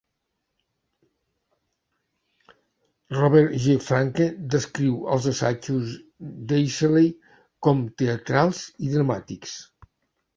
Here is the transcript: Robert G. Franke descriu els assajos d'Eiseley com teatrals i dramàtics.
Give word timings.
Robert 3.17 3.51
G. 3.65 3.75
Franke 3.87 4.27
descriu 4.55 4.95
els 5.17 5.27
assajos 5.33 5.91
d'Eiseley 6.53 7.13
com 7.69 7.85
teatrals 8.03 8.63
i 8.89 8.91
dramàtics. 8.95 9.55